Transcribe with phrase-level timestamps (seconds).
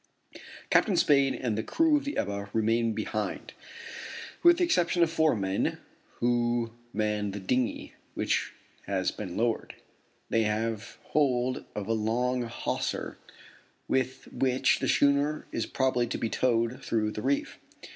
[0.71, 3.53] Captain Spade and the crew of the Ebba remain behind,
[4.41, 5.77] with the exception of four men
[6.15, 8.51] who man the dinghy, which
[8.87, 9.75] has been lowered.
[10.27, 13.19] They have hold of a long hawser,
[13.87, 17.59] with which the schooner is probably to be towed through the reef.